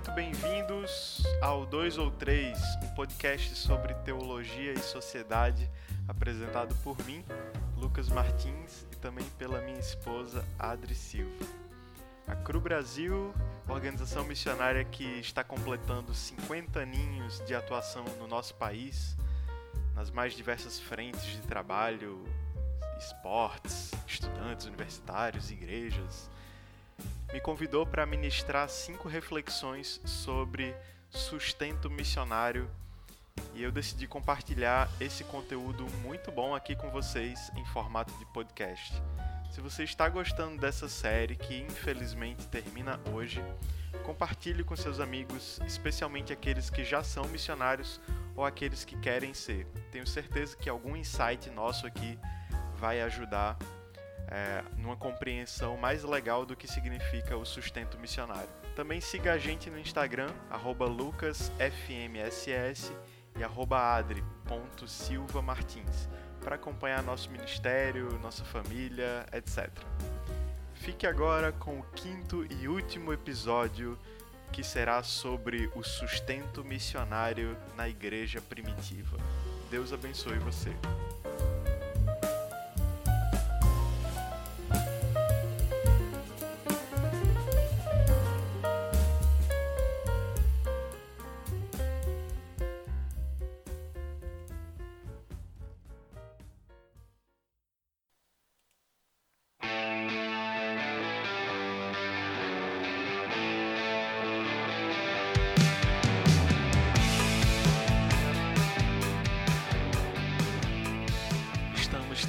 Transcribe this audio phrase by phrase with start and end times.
[0.00, 5.70] Muito bem-vindos ao 2 ou 3, um podcast sobre teologia e sociedade,
[6.08, 7.22] apresentado por mim,
[7.76, 11.44] Lucas Martins, e também pela minha esposa, Adri Silva.
[12.26, 13.34] A CRU Brasil,
[13.68, 19.18] organização missionária que está completando 50 aninhos de atuação no nosso país,
[19.94, 22.24] nas mais diversas frentes de trabalho,
[22.98, 26.30] esportes, estudantes universitários, igrejas,
[27.32, 30.74] me convidou para ministrar cinco reflexões sobre
[31.08, 32.68] sustento missionário
[33.54, 38.92] e eu decidi compartilhar esse conteúdo muito bom aqui com vocês em formato de podcast.
[39.50, 43.42] Se você está gostando dessa série, que infelizmente termina hoje,
[44.04, 48.00] compartilhe com seus amigos, especialmente aqueles que já são missionários
[48.36, 49.66] ou aqueles que querem ser.
[49.90, 52.18] Tenho certeza que algum insight nosso aqui
[52.76, 53.58] vai ajudar
[54.30, 58.48] é, numa compreensão mais legal do que significa o sustento missionário.
[58.76, 60.30] Também siga a gente no Instagram,
[60.88, 62.46] lucasfmss
[63.36, 63.42] e
[63.98, 66.08] adri.silvamartins,
[66.42, 69.68] para acompanhar nosso ministério, nossa família, etc.
[70.74, 73.98] Fique agora com o quinto e último episódio,
[74.50, 79.18] que será sobre o sustento missionário na igreja primitiva.
[79.70, 80.74] Deus abençoe você.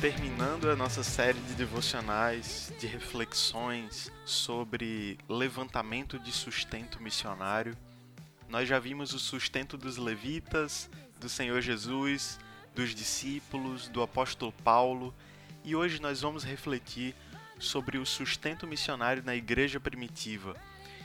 [0.02, 7.78] Terminando a nossa série de devocionais, de reflexões sobre levantamento de sustento missionário.
[8.50, 12.40] Nós já vimos o sustento dos levitas, do Senhor Jesus,
[12.74, 15.14] dos discípulos, do apóstolo Paulo,
[15.64, 17.14] e hoje nós vamos refletir
[17.60, 20.56] sobre o sustento missionário na igreja primitiva,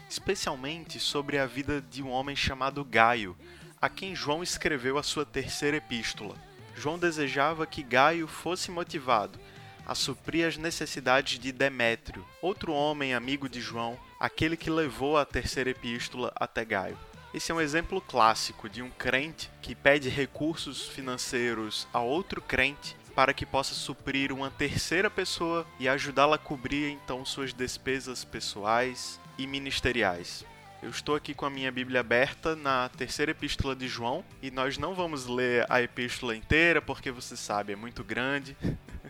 [0.09, 3.37] especialmente sobre a vida de um homem chamado Gaio,
[3.79, 6.35] a quem João escreveu a sua terceira epístola.
[6.77, 9.39] João desejava que Gaio fosse motivado
[9.87, 15.25] a suprir as necessidades de Demétrio, outro homem amigo de João, aquele que levou a
[15.25, 16.99] terceira epístola até Gaio.
[17.33, 22.97] Esse é um exemplo clássico de um crente que pede recursos financeiros a outro crente
[23.15, 29.21] para que possa suprir uma terceira pessoa e ajudá-la a cobrir então suas despesas pessoais
[29.39, 30.45] e ministeriais.
[30.87, 34.79] Eu estou aqui com a minha Bíblia aberta na terceira epístola de João e nós
[34.79, 38.57] não vamos ler a epístola inteira porque você sabe, é muito grande.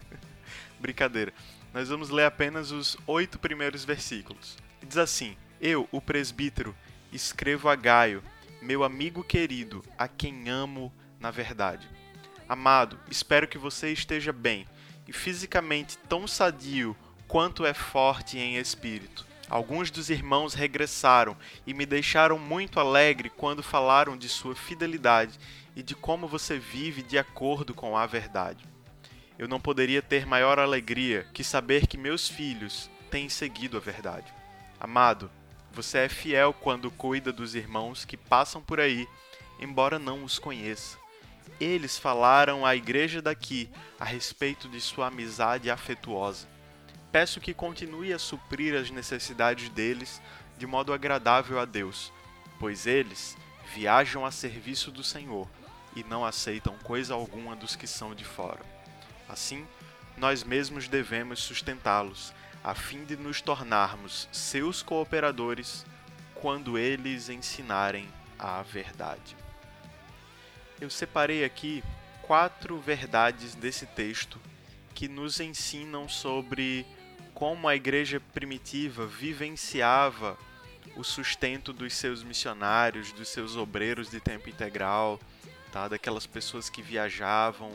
[0.80, 1.34] Brincadeira.
[1.74, 4.56] Nós vamos ler apenas os oito primeiros versículos.
[4.82, 6.74] Diz assim: Eu, o presbítero,
[7.12, 8.22] escrevo a Gaio,
[8.62, 11.86] meu amigo querido, a quem amo na verdade.
[12.48, 14.66] Amado, espero que você esteja bem
[15.06, 16.96] e fisicamente tão sadio
[17.28, 19.26] quanto é forte em espírito.
[19.48, 25.38] Alguns dos irmãos regressaram e me deixaram muito alegre quando falaram de sua fidelidade
[25.76, 28.66] e de como você vive de acordo com a verdade.
[29.38, 34.32] Eu não poderia ter maior alegria que saber que meus filhos têm seguido a verdade.
[34.80, 35.30] Amado,
[35.72, 39.06] você é fiel quando cuida dos irmãos que passam por aí,
[39.60, 40.98] embora não os conheça.
[41.60, 43.70] Eles falaram à igreja daqui
[44.00, 46.55] a respeito de sua amizade afetuosa
[47.16, 50.20] peço que continue a suprir as necessidades deles
[50.58, 52.12] de modo agradável a Deus,
[52.58, 53.38] pois eles
[53.74, 55.48] viajam a serviço do Senhor
[55.96, 58.60] e não aceitam coisa alguma dos que são de fora.
[59.26, 59.66] Assim,
[60.14, 65.86] nós mesmos devemos sustentá-los, a fim de nos tornarmos seus cooperadores
[66.34, 68.06] quando eles ensinarem
[68.38, 69.34] a verdade.
[70.78, 71.82] Eu separei aqui
[72.20, 74.38] quatro verdades desse texto
[74.94, 76.84] que nos ensinam sobre
[77.36, 80.38] como a igreja primitiva vivenciava
[80.96, 85.20] o sustento dos seus missionários, dos seus obreiros de tempo integral,
[85.70, 85.86] tá?
[85.86, 87.70] daquelas pessoas que viajavam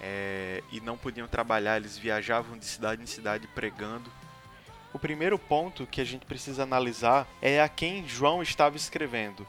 [0.00, 4.10] é, e não podiam trabalhar, eles viajavam de cidade em cidade pregando.
[4.92, 9.46] O primeiro ponto que a gente precisa analisar é a quem João estava escrevendo.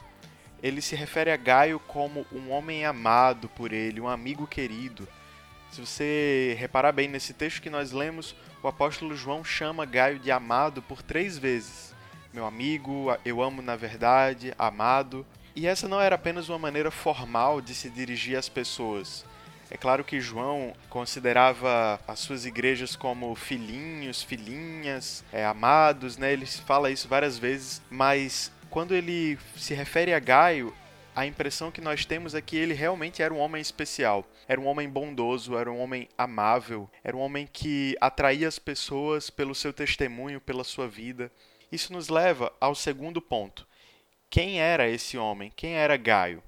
[0.62, 5.07] Ele se refere a Gaio como um homem amado por ele, um amigo querido.
[5.74, 10.30] Se você reparar bem nesse texto que nós lemos, o apóstolo João chama Gaio de
[10.30, 11.96] amado por três vezes.
[12.31, 15.25] Meu amigo, eu amo na verdade, amado.
[15.56, 19.25] E essa não era apenas uma maneira formal de se dirigir às pessoas.
[19.72, 26.34] É claro que João considerava as suas igrejas como filhinhos, filhinhas, é, amados, né?
[26.34, 30.72] Ele fala isso várias vezes, mas quando ele se refere a Gaio,
[31.15, 34.25] a impressão que nós temos é que ele realmente era um homem especial.
[34.48, 39.30] Era um homem bondoso, era um homem amável, era um homem que atraía as pessoas
[39.30, 41.31] pelo seu testemunho, pela sua vida.
[41.71, 43.68] Isso nos leva ao segundo ponto.
[44.30, 45.51] Quem era esse homem?
[45.56, 46.42] Quem era Gaio?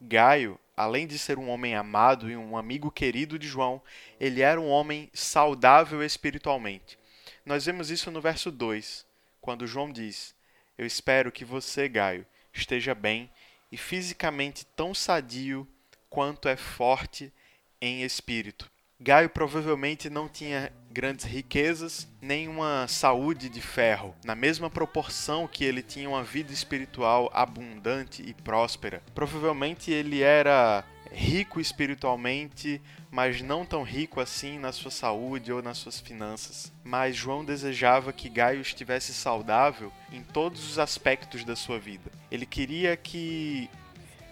[0.00, 3.82] Gaio, além de ser um homem amado e um amigo querido de João,
[4.18, 6.98] ele era um homem saudável espiritualmente.
[7.44, 9.04] Nós vemos isso no verso 2,
[9.40, 10.34] quando João diz:
[10.78, 13.30] Eu espero que você, Gaio, esteja bem
[13.70, 15.66] e fisicamente tão sadio
[16.08, 17.32] quanto é forte
[17.80, 18.70] em espírito.
[18.98, 25.64] Gaio provavelmente não tinha grandes riquezas, nem uma saúde de ferro, na mesma proporção que
[25.64, 29.02] ele tinha uma vida espiritual abundante e próspera.
[29.14, 32.80] Provavelmente ele era rico espiritualmente,
[33.16, 36.70] mas não tão rico assim na sua saúde ou nas suas finanças.
[36.84, 42.12] Mas João desejava que Gaio estivesse saudável em todos os aspectos da sua vida.
[42.30, 43.70] Ele queria que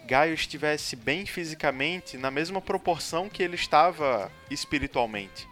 [0.04, 5.48] Gaio estivesse bem fisicamente na mesma proporção que ele estava espiritualmente.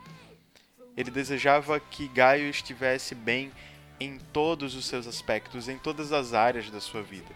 [0.94, 3.50] Ele desejava que Gaio estivesse bem
[3.98, 7.34] em todos os seus aspectos, em todas as áreas da sua vida.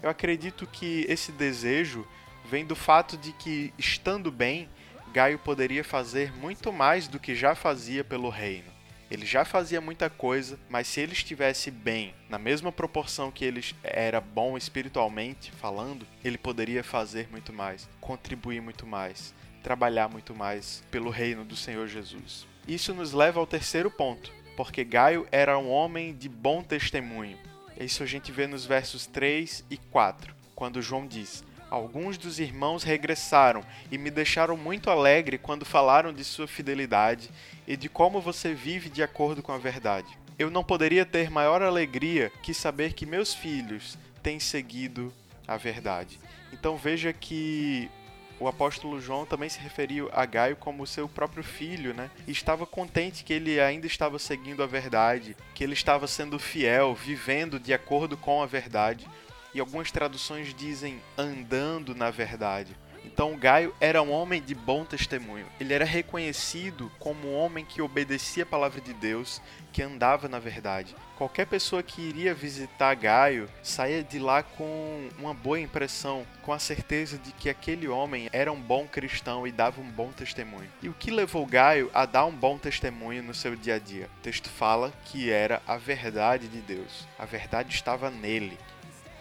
[0.00, 2.06] Eu acredito que esse desejo
[2.44, 4.68] vem do fato de que, estando bem,
[5.12, 8.72] Gaio poderia fazer muito mais do que já fazia pelo reino.
[9.10, 13.62] Ele já fazia muita coisa, mas se ele estivesse bem, na mesma proporção que ele
[13.82, 20.82] era bom espiritualmente falando, ele poderia fazer muito mais, contribuir muito mais, trabalhar muito mais
[20.90, 22.46] pelo reino do Senhor Jesus.
[22.66, 27.38] Isso nos leva ao terceiro ponto, porque Gaio era um homem de bom testemunho.
[27.78, 32.82] Isso a gente vê nos versos 3 e 4, quando João diz: Alguns dos irmãos
[32.82, 37.30] regressaram e me deixaram muito alegre quando falaram de sua fidelidade
[37.66, 40.18] e de como você vive de acordo com a verdade.
[40.38, 45.10] Eu não poderia ter maior alegria que saber que meus filhos têm seguido
[45.48, 46.20] a verdade.
[46.52, 47.90] Então veja que
[48.38, 52.10] o apóstolo João também se referiu a Gaio como seu próprio filho, né?
[52.28, 56.94] E estava contente que ele ainda estava seguindo a verdade, que ele estava sendo fiel,
[56.94, 59.06] vivendo de acordo com a verdade
[59.54, 62.76] e algumas traduções dizem andando na verdade.
[63.04, 65.46] Então Gaio era um homem de bom testemunho.
[65.58, 69.40] Ele era reconhecido como um homem que obedecia a palavra de Deus,
[69.72, 70.94] que andava na verdade.
[71.16, 76.58] Qualquer pessoa que iria visitar Gaio saía de lá com uma boa impressão, com a
[76.58, 80.70] certeza de que aquele homem era um bom cristão e dava um bom testemunho.
[80.82, 84.08] E o que levou Gaio a dar um bom testemunho no seu dia a dia?
[84.18, 87.06] O texto fala que era a verdade de Deus.
[87.18, 88.58] A verdade estava nele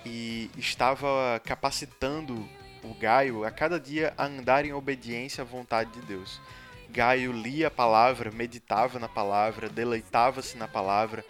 [0.06, 2.48] e estava capacitando
[2.84, 6.42] o Gaio a cada dia a andar em obediência à vontade de Deus.
[6.90, 11.24] Gaio lia a palavra, meditava na palavra, deleitava-se na palavra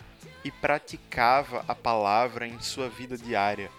[0.44, 3.70] e praticava a palavra em sua vida diária.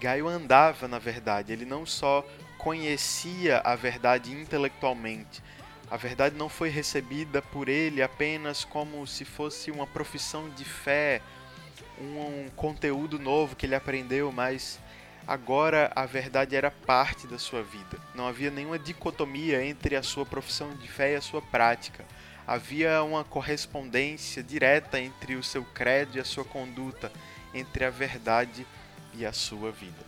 [0.00, 2.24] Gaio andava na verdade, ele não só
[2.56, 5.42] conhecia a verdade intelectualmente,
[5.90, 11.22] a verdade não foi recebida por ele apenas como se fosse uma profissão de fé
[12.00, 14.78] um, conteúdo novo que ele aprendeu, mas
[15.26, 17.98] agora a verdade era parte da sua vida.
[18.14, 22.04] Não havia nenhuma dicotomia entre a sua profissão de fé e a sua prática.
[22.46, 27.12] Havia uma correspondência direta entre o seu credo e a sua conduta,
[27.52, 28.66] entre a verdade
[29.14, 30.06] e a sua vida.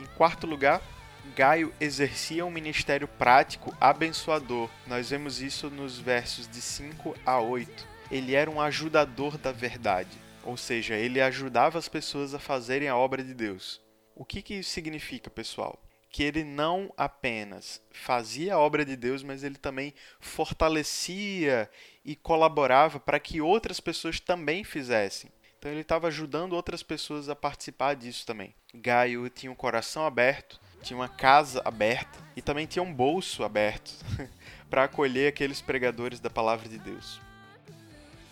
[0.00, 0.80] Em quarto lugar,
[1.34, 4.70] Gaio exercia um ministério prático abençoador.
[4.86, 7.86] Nós vemos isso nos versos de 5 a 8.
[8.10, 10.25] Ele era um ajudador da verdade.
[10.46, 13.82] Ou seja, ele ajudava as pessoas a fazerem a obra de Deus.
[14.14, 15.82] O que, que isso significa, pessoal?
[16.08, 21.68] Que ele não apenas fazia a obra de Deus, mas ele também fortalecia
[22.04, 25.32] e colaborava para que outras pessoas também fizessem.
[25.58, 28.54] Então ele estava ajudando outras pessoas a participar disso também.
[28.72, 33.92] Gaio tinha um coração aberto, tinha uma casa aberta e também tinha um bolso aberto
[34.70, 37.20] para acolher aqueles pregadores da palavra de Deus.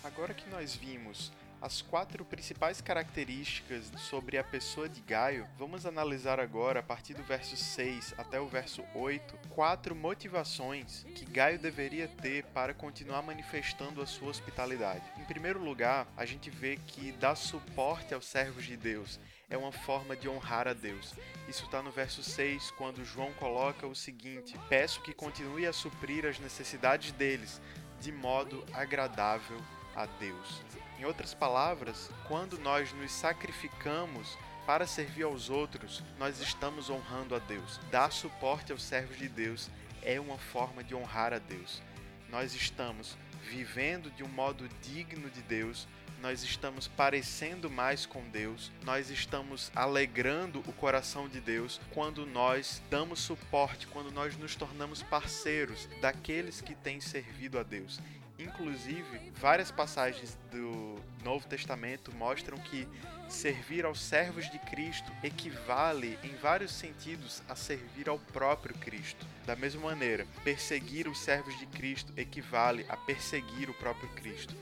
[0.01, 1.29] Agora que nós vimos
[1.61, 7.23] as quatro principais características sobre a pessoa de Gaio, vamos analisar agora, a partir do
[7.23, 14.01] verso 6 até o verso 8, quatro motivações que Gaio deveria ter para continuar manifestando
[14.01, 15.03] a sua hospitalidade.
[15.17, 19.19] Em primeiro lugar, a gente vê que dar suporte aos servos de Deus
[19.49, 21.13] é uma forma de honrar a Deus.
[21.47, 26.25] Isso está no verso 6, quando João coloca o seguinte: Peço que continue a suprir
[26.25, 27.61] as necessidades deles
[27.99, 29.57] de modo agradável
[29.95, 30.61] a Deus.
[30.99, 37.39] Em outras palavras, quando nós nos sacrificamos para servir aos outros, nós estamos honrando a
[37.39, 37.79] Deus.
[37.91, 39.69] Dar suporte aos servos de Deus
[40.01, 41.81] é uma forma de honrar a Deus.
[42.29, 45.87] Nós estamos vivendo de um modo digno de Deus
[46.21, 52.81] nós estamos parecendo mais com Deus, nós estamos alegrando o coração de Deus quando nós
[52.89, 57.99] damos suporte, quando nós nos tornamos parceiros daqueles que têm servido a Deus.
[58.37, 62.85] Inclusive, várias passagens do Novo Testamento mostram que
[63.29, 69.25] servir aos servos de Cristo equivale, em vários sentidos, a servir ao próprio Cristo.
[69.45, 74.53] Da mesma maneira, perseguir os servos de Cristo equivale a perseguir o próprio Cristo.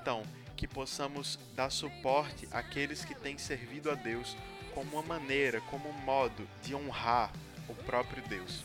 [0.00, 0.22] Então,
[0.60, 4.36] que possamos dar suporte àqueles que têm servido a Deus
[4.74, 7.32] como uma maneira, como um modo de honrar
[7.66, 8.62] o próprio Deus.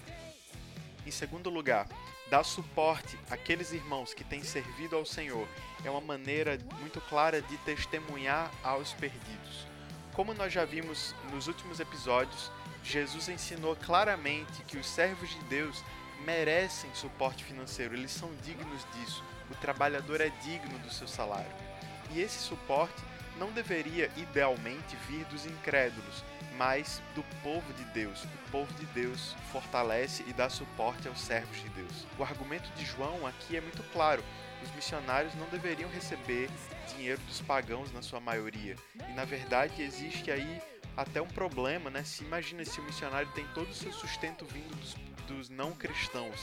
[1.05, 1.87] Em segundo lugar,
[2.29, 5.47] dar suporte àqueles irmãos que têm servido ao Senhor
[5.85, 9.65] é uma maneira muito clara de testemunhar aos perdidos.
[10.11, 12.51] Como nós já vimos nos últimos episódios,
[12.83, 15.81] Jesus ensinou claramente que os servos de Deus
[16.25, 19.23] merecem suporte financeiro, eles são dignos disso.
[19.49, 21.64] O trabalhador é digno do seu salário.
[22.12, 23.01] E esse suporte
[23.38, 26.24] não deveria idealmente vir dos incrédulos,
[26.57, 28.24] mas do povo de Deus.
[28.24, 32.07] O povo de Deus fortalece e dá suporte aos servos de Deus.
[32.17, 34.24] O argumento de João aqui é muito claro.
[34.63, 36.50] Os missionários não deveriam receber
[36.95, 38.75] dinheiro dos pagãos na sua maioria.
[39.07, 40.62] E na verdade existe aí
[40.95, 42.03] até um problema, né?
[42.03, 44.95] Se imagina se o missionário tem todo o seu sustento vindo dos,
[45.27, 46.39] dos não cristãos.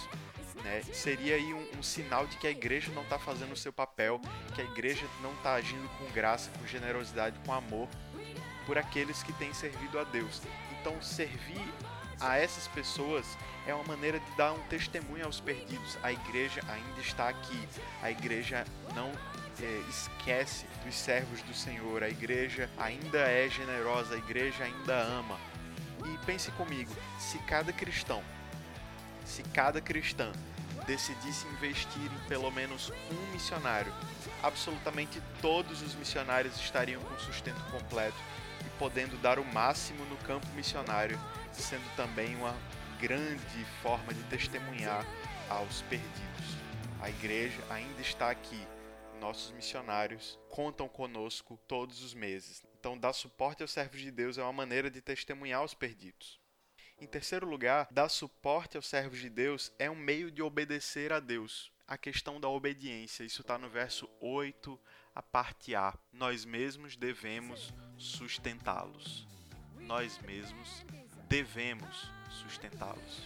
[0.65, 0.83] Né?
[0.93, 4.21] Seria aí um, um, sinal de que a igreja não está fazendo o seu papel,
[4.55, 7.89] que a igreja não está agindo com graça, com generosidade, com amor
[8.67, 10.41] por aqueles que têm servido a Deus.
[10.81, 11.65] Então, servir
[12.21, 13.27] a essas pessoas
[13.67, 15.99] é uma maneira de dar um testemunho aos perdidos.
[16.03, 17.69] A igreja ainda está aqui.
[18.01, 18.65] A igreja
[18.95, 19.13] não
[19.61, 22.03] é, esquece dos servos do Senhor.
[22.03, 24.15] A igreja ainda é generosa.
[24.15, 25.39] A igreja ainda ama.
[26.05, 28.23] E pense comigo: se cada cristão,
[29.25, 30.33] se cada cristã
[30.87, 33.93] decidisse investir em pelo menos um missionário,
[34.43, 38.17] absolutamente todos os missionários estariam com sustento completo
[38.83, 41.17] podendo dar o máximo no campo missionário,
[41.53, 42.53] sendo também uma
[43.01, 45.07] grande forma de testemunhar
[45.49, 46.57] aos perdidos.
[47.01, 48.61] A igreja ainda está aqui.
[49.21, 52.65] Nossos missionários contam conosco todos os meses.
[52.81, 56.42] Então, dar suporte aos servos de Deus é uma maneira de testemunhar aos perdidos.
[57.03, 61.19] Em terceiro lugar, dar suporte aos servos de Deus é um meio de obedecer a
[61.19, 61.73] Deus.
[61.85, 64.79] A questão da obediência, isso está no verso 8
[65.13, 69.27] a parte A, nós mesmos devemos sustentá-los.
[69.81, 70.87] Nós mesmos
[71.29, 73.23] devemos sustentá-los.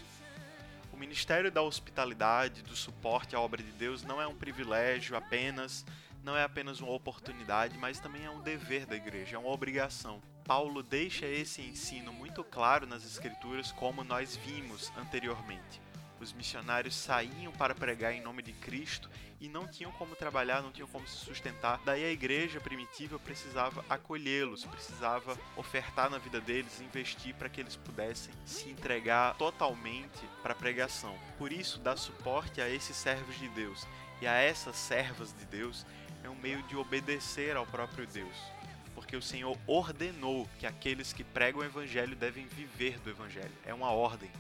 [0.91, 5.85] O ministério da hospitalidade, do suporte à obra de Deus não é um privilégio apenas,
[6.23, 10.23] não é apenas uma oportunidade, mas também é um dever da igreja, é uma obrigação.
[10.47, 15.83] Paulo deixa esse ensino muito claro nas Escrituras, como nós vimos anteriormente.
[16.21, 19.11] Os missionários saíam para pregar em nome de Cristo
[19.41, 21.81] e não tinham como trabalhar, não tinham como se sustentar.
[21.85, 27.75] Daí a igreja primitiva precisava acolhê-los, precisava ofertar na vida deles, investir para que eles
[27.75, 31.19] pudessem se entregar totalmente para a pregação.
[31.39, 33.85] Por isso, dar suporte a esses servos de Deus
[34.23, 35.85] e a essas servas de Deus
[36.23, 38.56] é um meio de obedecer ao próprio Deus.
[38.97, 43.53] Porque o Senhor ordenou que aqueles que pregam o Evangelho devem viver do Evangelho.
[43.65, 44.31] É uma ordem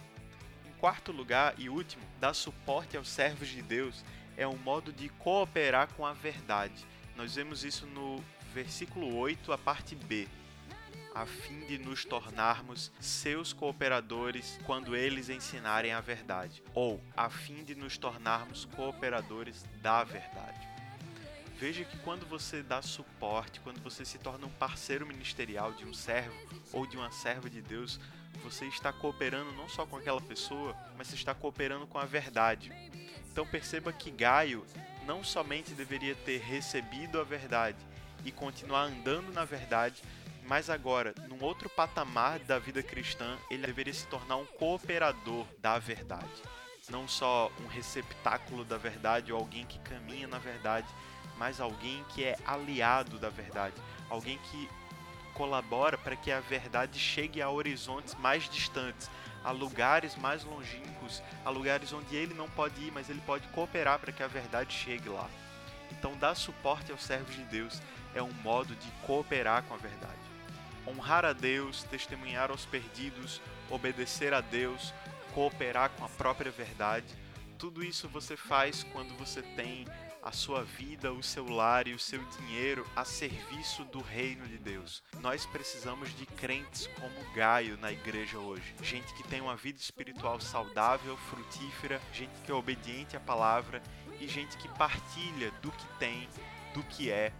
[0.78, 4.04] quarto lugar e último, dar suporte aos servos de Deus
[4.36, 6.86] é um modo de cooperar com a verdade.
[7.16, 8.22] Nós vemos isso no
[8.52, 10.28] versículo 8, a parte B.
[11.14, 17.64] A fim de nos tornarmos seus cooperadores quando eles ensinarem a verdade, ou a fim
[17.64, 20.65] de nos tornarmos cooperadores da verdade.
[21.58, 25.94] Veja que quando você dá suporte, quando você se torna um parceiro ministerial de um
[25.94, 26.34] servo
[26.70, 27.98] ou de uma serva de Deus,
[28.42, 32.70] você está cooperando não só com aquela pessoa, mas você está cooperando com a verdade.
[33.32, 34.66] Então perceba que Gaio
[35.06, 37.78] não somente deveria ter recebido a verdade
[38.22, 40.02] e continuar andando na verdade,
[40.46, 45.78] mas agora, num outro patamar da vida cristã, ele deveria se tornar um cooperador da
[45.78, 46.42] verdade.
[46.90, 50.86] Não só um receptáculo da verdade ou alguém que caminha na verdade,
[51.36, 53.74] mas alguém que é aliado da verdade,
[54.08, 54.68] alguém que
[55.34, 59.10] colabora para que a verdade chegue a horizontes mais distantes,
[59.44, 63.98] a lugares mais longínquos, a lugares onde ele não pode ir, mas ele pode cooperar
[63.98, 65.28] para que a verdade chegue lá.
[65.92, 67.80] Então, dar suporte aos servos de Deus
[68.14, 70.16] é um modo de cooperar com a verdade.
[70.86, 73.40] Honrar a Deus, testemunhar aos perdidos,
[73.70, 74.94] obedecer a Deus,
[75.34, 77.06] cooperar com a própria verdade,
[77.58, 79.86] tudo isso você faz quando você tem
[80.26, 84.58] a sua vida, o seu lar e o seu dinheiro a serviço do reino de
[84.58, 85.00] Deus.
[85.20, 88.74] Nós precisamos de crentes como Gaio na igreja hoje.
[88.82, 93.80] Gente que tem uma vida espiritual saudável, frutífera, gente que é obediente à palavra
[94.20, 96.28] e gente que partilha do que tem,
[96.74, 97.32] do que é,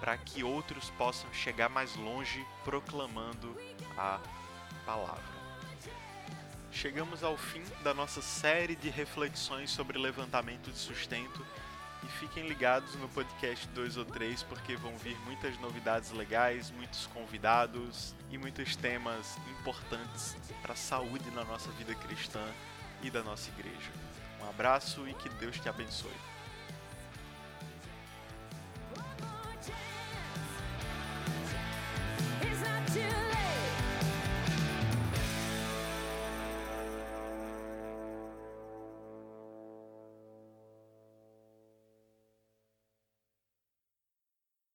[0.00, 3.56] para que outros possam chegar mais longe proclamando
[3.96, 4.18] a
[4.84, 5.42] palavra.
[6.72, 11.46] Chegamos ao fim da nossa série de reflexões sobre levantamento de sustento
[12.02, 17.06] e fiquem ligados no podcast 2 ou 3 porque vão vir muitas novidades legais, muitos
[17.08, 22.44] convidados e muitos temas importantes para a saúde na nossa vida cristã
[23.02, 23.90] e da nossa igreja.
[24.40, 26.31] Um abraço e que Deus te abençoe.